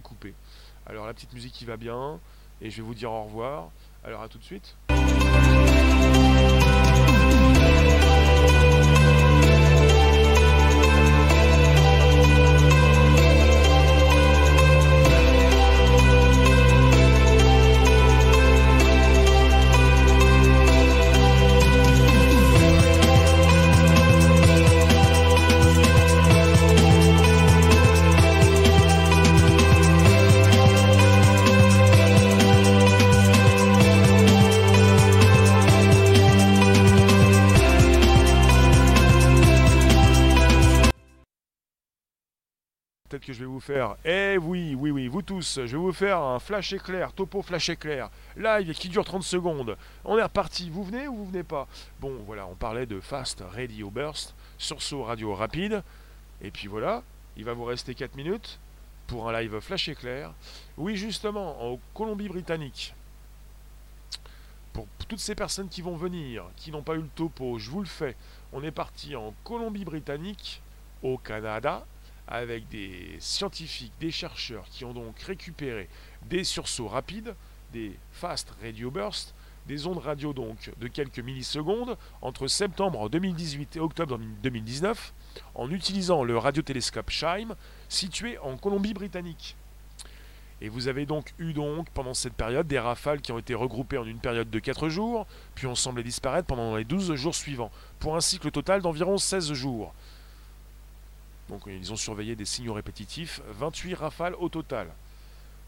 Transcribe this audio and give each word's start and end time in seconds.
coupé. 0.00 0.34
Alors 0.86 1.06
la 1.06 1.14
petite 1.14 1.32
musique 1.32 1.52
qui 1.52 1.64
va 1.64 1.76
bien, 1.76 2.20
et 2.60 2.70
je 2.70 2.76
vais 2.76 2.82
vous 2.82 2.94
dire 2.94 3.10
au 3.10 3.24
revoir. 3.24 3.70
Alors 4.04 4.22
à 4.22 4.28
tout 4.28 4.38
de 4.38 4.44
suite. 4.44 4.76
Faire. 43.60 43.96
Eh 44.04 44.38
oui, 44.38 44.74
oui, 44.74 44.90
oui, 44.90 45.08
vous 45.08 45.22
tous, 45.22 45.60
je 45.64 45.76
vais 45.76 45.76
vous 45.76 45.92
faire 45.92 46.18
un 46.18 46.38
flash 46.38 46.72
éclair, 46.72 47.12
topo 47.12 47.42
flash 47.42 47.68
éclair, 47.68 48.10
live 48.36 48.72
qui 48.74 48.88
dure 48.88 49.04
30 49.04 49.22
secondes. 49.22 49.76
On 50.04 50.18
est 50.18 50.22
reparti, 50.22 50.70
vous 50.70 50.84
venez 50.84 51.08
ou 51.08 51.16
vous 51.16 51.26
venez 51.26 51.42
pas? 51.42 51.66
Bon, 52.00 52.12
voilà, 52.26 52.46
on 52.46 52.54
parlait 52.54 52.86
de 52.86 53.00
Fast 53.00 53.42
Radio 53.52 53.90
Burst, 53.90 54.34
sursaut 54.58 55.04
radio 55.04 55.34
rapide. 55.34 55.82
Et 56.42 56.50
puis 56.50 56.68
voilà, 56.68 57.02
il 57.36 57.44
va 57.44 57.52
vous 57.52 57.64
rester 57.64 57.94
4 57.94 58.16
minutes 58.16 58.58
pour 59.06 59.28
un 59.28 59.40
live 59.40 59.60
flash 59.60 59.88
éclair. 59.88 60.32
Oui, 60.76 60.96
justement, 60.96 61.72
en 61.72 61.78
Colombie-Britannique. 61.94 62.94
Pour 64.72 64.86
toutes 65.08 65.20
ces 65.20 65.34
personnes 65.34 65.68
qui 65.68 65.82
vont 65.82 65.96
venir, 65.96 66.44
qui 66.56 66.72
n'ont 66.72 66.82
pas 66.82 66.94
eu 66.94 67.02
le 67.02 67.08
topo, 67.14 67.58
je 67.58 67.70
vous 67.70 67.80
le 67.80 67.86
fais. 67.86 68.16
On 68.52 68.62
est 68.62 68.72
parti 68.72 69.14
en 69.14 69.32
Colombie-Britannique, 69.44 70.60
au 71.02 71.16
Canada, 71.18 71.86
avec 72.28 72.68
des 72.68 73.16
scientifiques, 73.18 73.92
des 74.00 74.10
chercheurs 74.10 74.66
qui 74.70 74.84
ont 74.84 74.92
donc 74.92 75.18
récupéré 75.20 75.88
des 76.28 76.44
sursauts 76.44 76.88
rapides, 76.88 77.34
des 77.72 77.96
fast 78.12 78.54
radio 78.62 78.90
bursts, 78.90 79.34
des 79.66 79.86
ondes 79.86 79.98
radio 79.98 80.32
donc 80.32 80.70
de 80.78 80.88
quelques 80.88 81.20
millisecondes 81.20 81.96
entre 82.22 82.46
septembre 82.48 83.08
2018 83.08 83.76
et 83.76 83.80
octobre 83.80 84.18
2019 84.42 85.14
en 85.54 85.70
utilisant 85.70 86.22
le 86.22 86.36
radiotélescope 86.36 87.10
Scheim 87.10 87.54
situé 87.88 88.38
en 88.38 88.56
Colombie-Britannique. 88.56 89.56
Et 90.60 90.68
vous 90.68 90.88
avez 90.88 91.04
donc 91.04 91.34
eu 91.38 91.52
donc 91.52 91.90
pendant 91.90 92.14
cette 92.14 92.34
période 92.34 92.66
des 92.66 92.78
rafales 92.78 93.20
qui 93.20 93.32
ont 93.32 93.38
été 93.38 93.54
regroupées 93.54 93.98
en 93.98 94.06
une 94.06 94.18
période 94.18 94.50
de 94.50 94.58
4 94.58 94.88
jours, 94.88 95.26
puis 95.54 95.66
ont 95.66 95.74
semblé 95.74 96.02
disparaître 96.02 96.46
pendant 96.46 96.76
les 96.76 96.84
12 96.84 97.14
jours 97.16 97.34
suivants, 97.34 97.72
pour 97.98 98.16
un 98.16 98.20
cycle 98.20 98.50
total 98.50 98.80
d'environ 98.80 99.18
16 99.18 99.52
jours. 99.52 99.92
Donc 101.48 101.62
ils 101.66 101.92
ont 101.92 101.96
surveillé 101.96 102.36
des 102.36 102.44
signaux 102.44 102.74
répétitifs, 102.74 103.40
28 103.58 103.94
rafales 103.94 104.34
au 104.36 104.48
total. 104.48 104.88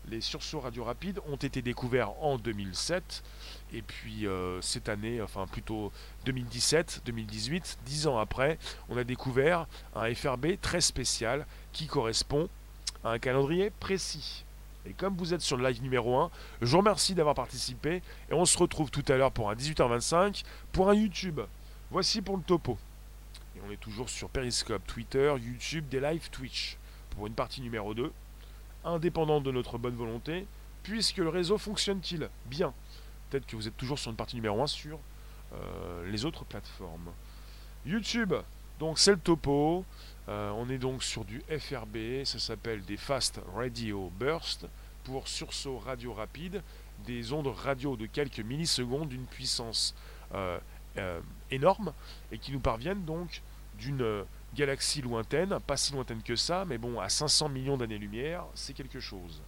Les 0.09 0.21
sursauts 0.21 0.61
radio 0.61 0.85
rapides 0.85 1.21
ont 1.29 1.37
été 1.37 1.63
découverts 1.63 2.11
en 2.23 2.39
2007 2.39 3.25
et 3.73 3.83
puis 3.83 4.27
euh, 4.27 4.61
cette 4.63 4.89
année, 4.89 5.21
enfin 5.21 5.47
plutôt 5.49 5.91
2017, 6.27 7.03
2018, 7.05 7.79
10 7.85 8.07
ans 8.07 8.19
après, 8.19 8.59
on 8.89 8.97
a 8.97 9.03
découvert 9.03 9.67
un 9.97 10.15
FRB 10.15 10.61
très 10.63 10.81
spécial 10.81 11.45
qui 11.73 11.89
correspond 11.89 12.49
à 13.03 13.11
un 13.11 13.19
calendrier 13.19 13.71
précis. 13.71 14.45
Et 14.89 14.93
comme 14.93 15.17
vous 15.17 15.35
êtes 15.35 15.41
sur 15.41 15.57
le 15.57 15.69
live 15.69 15.83
numéro 15.83 16.17
1, 16.17 16.31
je 16.63 16.67
vous 16.67 16.79
remercie 16.79 17.17
d'avoir 17.17 17.35
participé 17.35 18.01
et 18.31 18.33
on 18.33 18.45
se 18.45 18.57
retrouve 18.57 18.93
tout 18.93 19.05
à 19.09 19.17
l'heure 19.17 19.33
pour 19.33 19.51
un 19.51 19.57
18h25 19.57 20.45
pour 20.71 20.89
un 20.89 20.95
YouTube. 20.95 21.41
Voici 21.91 22.23
pour 22.23 22.37
le 22.37 22.45
topo. 22.45 22.79
On 23.67 23.73
est 23.73 23.77
toujours 23.77 24.09
sur 24.09 24.29
Periscope, 24.29 24.87
Twitter, 24.87 25.35
YouTube, 25.41 25.89
des 25.89 25.99
live 25.99 26.31
Twitch. 26.31 26.77
Pour 27.11 27.27
une 27.27 27.33
partie 27.33 27.61
numéro 27.61 27.95
2, 27.95 28.13
indépendante 28.85 29.43
de 29.43 29.51
notre 29.51 29.77
bonne 29.77 29.97
volonté, 29.97 30.47
puisque 30.85 31.17
le 31.17 31.31
réseau 31.31 31.59
fonctionne-t-il 31.59 32.29
bien? 32.45 32.73
Peut-être 33.29 33.47
que 33.47 33.57
vous 33.57 33.67
êtes 33.67 33.77
toujours 33.77 33.99
sur 33.99 34.11
une 34.11 34.17
partie 34.17 34.37
numéro 34.37 34.63
1 34.63 34.69
sur 34.69 35.01
euh, 35.53 36.09
les 36.11 36.25
autres 36.25 36.45
plateformes. 36.45 37.11
YouTube, 37.85 38.35
donc 38.79 39.01
c'est 39.01 39.13
le 39.13 39.19
topo. 39.19 39.85
Euh, 40.29 40.51
on 40.51 40.69
est 40.71 40.79
donc 40.79 41.03
sur 41.03 41.25
du 41.25 41.43
FRB, 41.49 42.25
ça 42.25 42.39
s'appelle 42.39 42.85
des 42.85 42.97
Fast 42.97 43.41
Radio 43.55 44.13
Burst 44.17 44.67
pour 45.03 45.27
sursaut 45.27 45.79
radio 45.79 46.13
rapide, 46.13 46.63
des 47.05 47.33
ondes 47.33 47.49
radio 47.49 47.97
de 47.97 48.07
quelques 48.07 48.41
millisecondes 48.41 49.09
d'une 49.09 49.27
puissance 49.27 49.95
euh, 50.35 50.61
énormes 51.51 51.93
et 52.31 52.39
qui 52.39 52.53
nous 52.53 52.61
parviennent 52.61 53.05
donc 53.05 53.43
d'une 53.79 54.03
euh, 54.03 54.25
galaxie 54.55 55.03
lointaine, 55.03 55.59
pas 55.67 55.77
si 55.77 55.93
lointaine 55.93 56.23
que 56.23 56.37
ça, 56.37 56.65
mais 56.65 56.79
bon, 56.79 57.01
à 57.01 57.09
500 57.09 57.49
millions 57.49 57.77
d'années-lumière, 57.77 58.45
c'est 58.55 58.73
quelque 58.73 59.01
chose. 59.01 59.43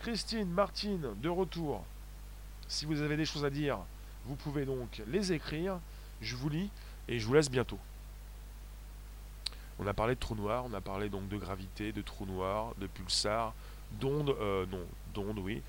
Christine, 0.00 0.48
Martine, 0.48 1.08
de 1.20 1.28
retour. 1.28 1.84
Si 2.68 2.84
vous 2.84 3.00
avez 3.02 3.16
des 3.16 3.24
choses 3.24 3.44
à 3.44 3.50
dire, 3.50 3.78
vous 4.24 4.36
pouvez 4.36 4.64
donc 4.64 5.02
les 5.06 5.32
écrire. 5.32 5.78
Je 6.20 6.36
vous 6.36 6.48
lis 6.48 6.70
et 7.08 7.18
je 7.18 7.26
vous 7.26 7.34
laisse 7.34 7.50
bientôt. 7.50 7.78
On 9.78 9.86
a 9.86 9.92
parlé 9.92 10.14
de 10.14 10.20
trous 10.20 10.34
noirs, 10.34 10.64
on 10.64 10.72
a 10.72 10.80
parlé 10.80 11.08
donc 11.10 11.28
de 11.28 11.36
gravité, 11.36 11.92
de 11.92 12.00
trous 12.00 12.24
noirs, 12.24 12.74
de 12.78 12.86
pulsars, 12.86 13.52
d'ondes, 14.00 14.30
euh, 14.40 14.64
non, 14.66 14.84
d'ondes, 15.12 15.38
oui, 15.38 15.62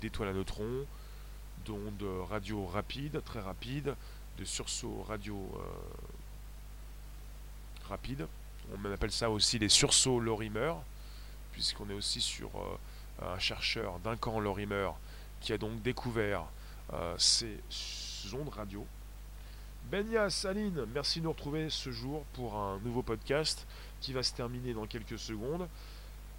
d'étoiles 0.00 0.28
à 0.28 0.32
neutrons, 0.32 0.84
d'ondes 1.64 2.04
radio 2.28 2.66
rapides, 2.66 3.22
très 3.24 3.40
rapides, 3.40 3.94
de 4.38 4.44
sursauts 4.44 5.02
radio 5.08 5.36
euh, 5.36 5.60
rapides. 7.88 8.26
On 8.72 8.92
appelle 8.92 9.12
ça 9.12 9.30
aussi 9.30 9.58
les 9.58 9.68
sursauts 9.68 10.20
Lorimer, 10.20 10.74
puisqu'on 11.52 11.88
est 11.90 11.94
aussi 11.94 12.20
sur 12.20 12.50
euh, 12.56 13.34
un 13.34 13.38
chercheur 13.38 13.98
d'un 14.00 14.16
camp 14.16 14.40
Lorimer 14.40 14.90
qui 15.40 15.52
a 15.52 15.58
donc 15.58 15.82
découvert 15.82 16.44
euh, 16.92 17.14
ces 17.18 17.58
ondes 18.32 18.50
radio. 18.50 18.86
Benia, 19.90 20.28
Saline, 20.28 20.84
merci 20.92 21.20
de 21.20 21.24
nous 21.24 21.32
retrouver 21.32 21.70
ce 21.70 21.90
jour 21.90 22.24
pour 22.34 22.56
un 22.56 22.78
nouveau 22.80 23.02
podcast 23.02 23.66
qui 24.00 24.12
va 24.12 24.22
se 24.22 24.34
terminer 24.34 24.74
dans 24.74 24.86
quelques 24.86 25.18
secondes. 25.18 25.66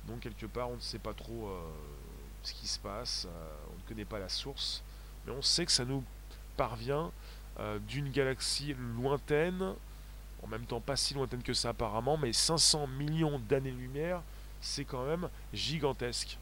Donc 0.07 0.19
quelque 0.19 0.45
part, 0.45 0.69
on 0.69 0.75
ne 0.75 0.81
sait 0.81 0.99
pas 0.99 1.13
trop 1.13 1.51
ce 2.43 2.53
qui 2.53 2.67
se 2.67 2.77
passe, 2.79 3.27
on 3.71 3.75
ne 3.75 3.87
connaît 3.87 4.05
pas 4.05 4.19
la 4.19 4.29
source 4.29 4.83
mais 5.25 5.33
on 5.33 5.41
sait 5.41 5.65
que 5.65 5.71
ça 5.71 5.85
nous 5.85 6.03
parvient 6.57 7.11
euh, 7.59 7.79
d'une 7.79 8.09
galaxie 8.09 8.75
lointaine, 8.97 9.73
en 10.43 10.47
même 10.47 10.65
temps 10.65 10.79
pas 10.79 10.95
si 10.95 11.13
lointaine 11.13 11.43
que 11.43 11.53
ça 11.53 11.69
apparemment, 11.69 12.17
mais 12.17 12.33
500 12.33 12.87
millions 12.87 13.39
d'années-lumière, 13.49 14.21
c'est 14.61 14.85
quand 14.85 15.05
même 15.05 15.29
gigantesque, 15.53 16.37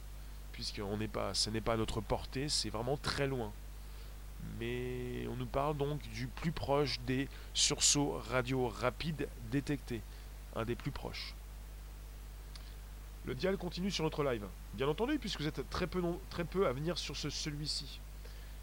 puisque 0.53 0.77
ce 0.77 1.49
n'est 1.49 1.61
pas 1.61 1.73
à 1.73 1.77
notre 1.77 2.01
portée, 2.01 2.49
c'est 2.49 2.69
vraiment 2.69 2.97
très 2.97 3.27
loin. 3.27 3.51
Mais 4.59 5.27
on 5.29 5.35
nous 5.35 5.45
parle 5.45 5.75
donc 5.77 6.01
du 6.13 6.27
plus 6.27 6.51
proche 6.51 6.99
des 7.05 7.27
sursauts 7.53 8.21
radio 8.29 8.67
rapides 8.67 9.27
détectés, 9.51 10.01
un 10.55 10.63
des 10.63 10.75
plus 10.75 10.91
proches. 10.91 11.33
Le 13.25 13.35
dial 13.35 13.57
continue 13.57 13.91
sur 13.91 14.03
notre 14.03 14.23
live, 14.23 14.45
bien 14.73 14.87
entendu, 14.87 15.19
puisque 15.19 15.41
vous 15.41 15.47
êtes 15.47 15.69
très 15.69 15.87
peu, 15.87 16.01
très 16.29 16.45
peu 16.45 16.65
à 16.65 16.71
venir 16.71 16.97
sur 16.97 17.17
ce, 17.17 17.29
celui-ci 17.29 17.99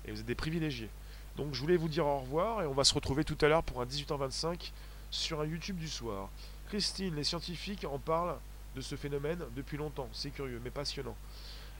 et 0.06 0.10
vous 0.10 0.20
êtes 0.20 0.26
des 0.26 0.34
privilégiés. 0.34 0.88
Donc 1.36 1.54
je 1.54 1.60
voulais 1.60 1.76
vous 1.76 1.88
dire 1.88 2.06
au 2.06 2.20
revoir 2.20 2.62
et 2.62 2.66
on 2.66 2.72
va 2.72 2.84
se 2.84 2.94
retrouver 2.94 3.24
tout 3.24 3.38
à 3.40 3.48
l'heure 3.48 3.62
pour 3.62 3.80
un 3.80 3.86
18h25 3.86 4.70
sur 5.14 5.40
un 5.40 5.46
YouTube 5.46 5.78
du 5.78 5.88
soir. 5.88 6.28
Christine, 6.68 7.14
les 7.14 7.24
scientifiques 7.24 7.84
en 7.84 7.98
parlent 7.98 8.36
de 8.74 8.80
ce 8.80 8.96
phénomène 8.96 9.44
depuis 9.54 9.76
longtemps. 9.76 10.08
C'est 10.12 10.30
curieux, 10.30 10.60
mais 10.62 10.70
passionnant. 10.70 11.16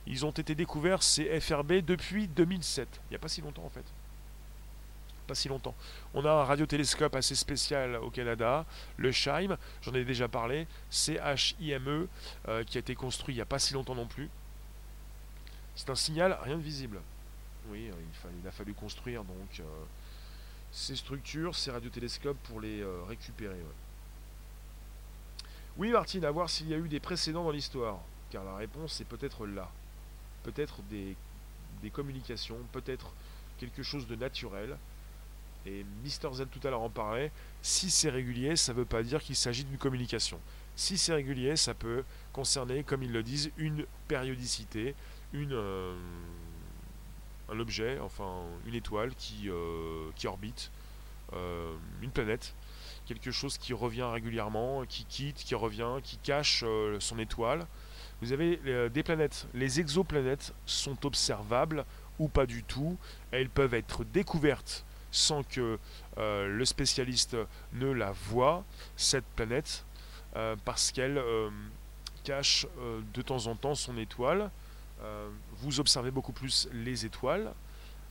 Ils 0.07 0.25
ont 0.25 0.31
été 0.31 0.55
découverts, 0.55 1.03
ces 1.03 1.39
FRB, 1.39 1.73
depuis 1.81 2.27
2007. 2.27 2.87
Il 3.09 3.09
n'y 3.11 3.15
a 3.15 3.19
pas 3.19 3.27
si 3.27 3.41
longtemps 3.41 3.65
en 3.65 3.69
fait. 3.69 3.85
Pas 5.27 5.35
si 5.35 5.49
longtemps. 5.49 5.75
On 6.13 6.23
a 6.23 6.31
un 6.31 6.43
radiotélescope 6.43 7.15
assez 7.15 7.35
spécial 7.35 7.95
au 7.95 8.11
Canada, 8.11 8.65
le 8.97 9.11
SHIME, 9.11 9.57
j'en 9.81 9.93
ai 9.95 10.05
déjà 10.05 10.27
parlé, 10.27 10.67
C-H-I-M-E, 10.91 12.07
euh, 12.47 12.63
qui 12.63 12.77
a 12.77 12.79
été 12.79 12.93
construit 12.93 13.33
il 13.33 13.37
n'y 13.37 13.41
a 13.41 13.45
pas 13.45 13.59
si 13.59 13.73
longtemps 13.73 13.95
non 13.95 14.05
plus. 14.05 14.29
C'est 15.75 15.89
un 15.89 15.95
signal, 15.95 16.37
rien 16.43 16.57
de 16.57 16.61
visible. 16.61 17.01
Oui, 17.69 17.89
euh, 17.89 18.29
il, 18.41 18.47
a 18.47 18.51
fallu 18.51 18.73
construire 18.73 19.23
donc 19.23 19.59
euh, 19.59 19.63
ces 20.75 20.97
structures, 20.97 21.55
ces 21.55 21.71
radiotélescopes 21.71 22.37
pour 22.43 22.59
les 22.59 22.81
euh, 22.81 23.01
récupérer. 23.07 23.55
Oui, 25.77 25.89
Martine, 25.89 26.25
à 26.25 26.31
voir 26.31 26.49
s'il 26.49 26.67
y 26.67 26.73
a 26.73 26.77
eu 26.77 26.89
des 26.89 26.99
précédents 26.99 27.45
dans 27.45 27.51
l'histoire, 27.51 28.01
car 28.29 28.43
la 28.43 28.57
réponse 28.57 28.99
est 28.99 29.05
peut-être 29.05 29.47
là. 29.47 29.71
Peut-être 30.43 30.81
des, 30.89 31.15
communications, 31.93 32.57
peut-être 32.73 33.13
quelque 33.57 33.83
chose 33.83 34.05
de 34.05 34.15
naturel. 34.15 34.77
Et 35.65 35.85
Mister 36.03 36.27
Z 36.33 36.47
tout 36.51 36.67
à 36.67 36.71
l'heure 36.71 36.81
en 36.81 36.89
parlait. 36.89 37.31
Si 37.61 37.89
c'est 37.89 38.09
régulier, 38.09 38.57
ça 38.57 38.73
ne 38.73 38.79
veut 38.79 38.85
pas 38.85 39.01
dire 39.01 39.21
qu'il 39.21 39.35
s'agit 39.37 39.63
d'une 39.63 39.77
communication. 39.77 40.39
Si 40.75 40.97
c'est 40.97 41.13
régulier, 41.13 41.55
ça 41.55 41.73
peut 41.73 42.03
concerner, 42.33 42.83
comme 42.83 43.01
ils 43.01 43.13
le 43.13 43.23
disent, 43.23 43.51
une 43.57 43.85
périodicité, 44.09 44.93
une, 45.31 45.53
euh, 45.53 45.95
un 47.49 47.59
objet, 47.59 47.99
enfin 47.99 48.43
une 48.65 48.75
étoile 48.75 49.13
qui, 49.15 49.49
euh, 49.49 50.09
qui 50.15 50.27
orbite, 50.27 50.71
euh, 51.33 51.75
une 52.01 52.11
planète, 52.11 52.55
quelque 53.05 53.31
chose 53.31 53.57
qui 53.57 53.73
revient 53.73 54.07
régulièrement, 54.11 54.85
qui 54.85 55.05
quitte, 55.05 55.37
qui 55.37 55.55
revient, 55.55 55.99
qui 56.03 56.17
cache 56.17 56.63
son 56.99 57.19
étoile. 57.19 57.67
Vous 58.21 58.31
avez 58.31 58.89
des 58.89 59.03
planètes. 59.03 59.47
Les 59.53 59.79
exoplanètes 59.79 60.53
sont 60.65 61.05
observables 61.05 61.85
ou 62.17 62.27
pas 62.27 62.45
du 62.45 62.63
tout. 62.63 62.97
Elles 63.31 63.49
peuvent 63.49 63.73
être 63.73 64.03
découvertes 64.05 64.85
sans 65.11 65.43
que 65.43 65.77
le 66.17 66.65
spécialiste 66.65 67.37
ne 67.73 67.91
la 67.91 68.11
voie, 68.11 68.63
cette 68.95 69.25
planète, 69.35 69.85
parce 70.63 70.91
qu'elle 70.91 71.21
cache 72.25 72.65
euh, 72.79 72.99
de 73.13 73.21
temps 73.21 73.47
en 73.47 73.55
temps 73.55 73.75
son 73.75 73.97
étoile. 73.97 74.51
Euh, 75.05 75.29
vous 75.57 75.79
observez 75.79 76.11
beaucoup 76.11 76.33
plus 76.33 76.67
les 76.73 77.05
étoiles, 77.05 77.53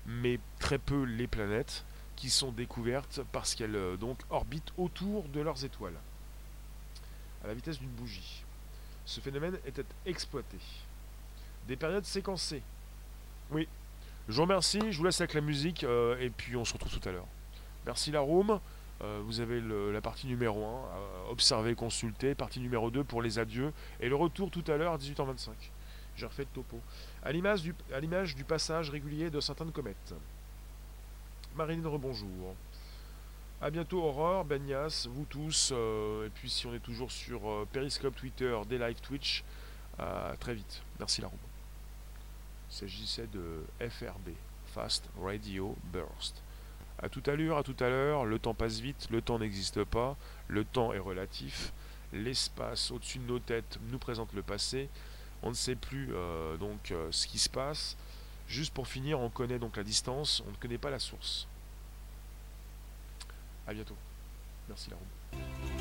mais 0.06 0.38
très 0.58 0.78
peu 0.78 1.02
les 1.02 1.26
planètes 1.26 1.84
qui 2.16 2.30
sont 2.30 2.52
découvertes 2.52 3.20
parce 3.32 3.54
qu'elles 3.54 3.76
euh, 3.76 3.96
donc 3.96 4.18
orbitent 4.30 4.72
autour 4.78 5.24
de 5.24 5.40
leurs 5.40 5.64
étoiles 5.64 5.96
à 7.42 7.48
la 7.48 7.54
vitesse 7.54 7.78
d'une 7.78 7.90
bougie. 7.90 8.44
Ce 9.04 9.20
phénomène 9.20 9.58
était 9.66 9.84
exploité. 10.06 10.56
Des 11.68 11.76
périodes 11.76 12.04
séquencées. 12.04 12.62
Oui. 13.50 13.68
Je 14.28 14.34
vous 14.34 14.42
remercie, 14.42 14.80
je 14.90 14.96
vous 14.96 15.04
laisse 15.04 15.20
avec 15.20 15.34
la 15.34 15.42
musique 15.42 15.84
et 15.84 16.30
puis 16.34 16.56
on 16.56 16.64
se 16.64 16.72
retrouve 16.72 16.98
tout 16.98 17.06
à 17.06 17.12
l'heure. 17.12 17.26
Merci 17.84 18.10
la. 18.10 18.22
Euh, 19.02 19.20
vous 19.24 19.40
avez 19.40 19.60
la 19.60 20.00
partie 20.00 20.26
numéro 20.26 20.64
1, 20.64 20.68
euh, 20.68 21.30
observer, 21.30 21.74
consulter, 21.74 22.34
partie 22.34 22.60
numéro 22.60 22.90
2 22.90 23.02
pour 23.04 23.22
les 23.22 23.38
adieux, 23.38 23.72
et 24.00 24.08
le 24.08 24.14
retour 24.14 24.50
tout 24.50 24.64
à 24.68 24.76
l'heure 24.76 24.92
à 24.92 24.98
18h25. 24.98 25.50
J'ai 26.16 26.26
refait 26.26 26.42
le 26.42 26.48
topo. 26.48 26.80
À 27.22 27.32
l'image 27.32 27.62
du, 27.62 28.44
passage 28.44 28.90
régulier 28.90 29.30
de 29.30 29.40
certaines 29.40 29.72
comètes. 29.72 30.14
Marilyn, 31.56 31.88
rebonjour. 31.88 32.54
A 33.60 33.70
bientôt 33.70 34.02
Aurore, 34.02 34.44
Benias, 34.44 35.06
vous 35.10 35.24
tous, 35.24 35.70
euh, 35.72 36.26
et 36.26 36.30
puis 36.30 36.50
si 36.50 36.66
on 36.66 36.74
est 36.74 36.80
toujours 36.80 37.10
sur 37.10 37.66
Periscope, 37.72 38.14
Twitter, 38.16 38.56
des 38.68 38.78
live 38.78 39.00
Twitch, 39.00 39.44
très 40.40 40.54
vite. 40.54 40.82
Merci 40.98 41.20
la 41.20 41.28
roue. 41.28 41.38
Il 42.70 42.74
s'agissait 42.74 43.28
de 43.28 43.64
FRB, 43.88 44.30
Fast 44.74 45.08
Radio 45.22 45.76
Burst. 45.92 46.42
À 46.98 47.08
toute 47.08 47.28
allure, 47.28 47.56
à 47.56 47.62
toute 47.62 47.82
à 47.82 47.88
l'heure, 47.88 48.24
le 48.24 48.38
temps 48.38 48.54
passe 48.54 48.80
vite, 48.80 49.08
le 49.10 49.20
temps 49.20 49.38
n'existe 49.38 49.84
pas, 49.84 50.16
le 50.48 50.64
temps 50.64 50.92
est 50.92 50.98
relatif, 50.98 51.72
l'espace 52.12 52.90
au-dessus 52.90 53.18
de 53.18 53.26
nos 53.26 53.38
têtes 53.38 53.78
nous 53.90 53.98
présente 53.98 54.32
le 54.32 54.42
passé, 54.42 54.88
on 55.44 55.50
ne 55.50 55.54
sait 55.54 55.76
plus 55.76 56.08
euh, 56.12 56.56
donc 56.56 56.90
euh, 56.90 57.08
ce 57.12 57.26
qui 57.26 57.38
se 57.38 57.48
passe. 57.48 57.96
Juste 58.48 58.74
pour 58.74 58.88
finir, 58.88 59.20
on 59.20 59.30
connaît 59.30 59.58
donc 59.58 59.76
la 59.76 59.84
distance, 59.84 60.42
on 60.46 60.50
ne 60.50 60.56
connaît 60.56 60.78
pas 60.78 60.90
la 60.90 60.98
source. 60.98 61.46
A 63.66 63.72
bientôt. 63.72 63.96
Merci 64.68 64.90
la 64.90 64.96
roue. 64.96 65.73